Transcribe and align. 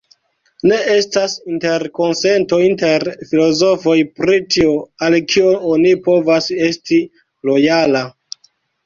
Ne 0.69 0.77
estas 0.91 1.33
interkonsento 1.55 2.57
inter 2.67 3.05
filozofoj 3.31 3.93
pri 4.21 4.39
tio 4.55 4.71
al 5.09 5.19
kio 5.35 5.53
oni 5.75 5.93
povas 6.09 6.49
esti 6.69 6.99
lojala. 7.51 8.03